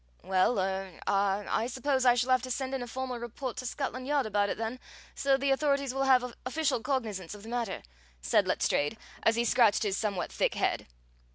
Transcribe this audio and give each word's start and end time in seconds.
"Well, 0.23 0.57
er 0.57 0.99
ah, 1.05 1.43
I 1.47 1.67
suppose 1.67 2.05
I 2.05 2.15
shall 2.15 2.31
have 2.31 2.41
to 2.41 2.49
send 2.49 2.73
in 2.73 2.81
a 2.81 2.87
formal 2.87 3.19
report 3.19 3.55
to 3.57 3.67
Scotland 3.67 4.07
Yard 4.07 4.25
about 4.25 4.49
it, 4.49 4.57
then, 4.57 4.79
so 5.13 5.37
the 5.37 5.51
authorities 5.51 5.93
will 5.93 6.05
have 6.05 6.33
official 6.43 6.81
cognizance 6.81 7.35
of 7.35 7.43
the 7.43 7.49
matter," 7.49 7.83
said 8.19 8.47
Letstrayed, 8.47 8.97
as 9.21 9.35
he 9.35 9.45
scratched 9.45 9.83
his 9.83 9.95
somewhat 9.97 10.31
thick 10.31 10.55
head. 10.55 10.87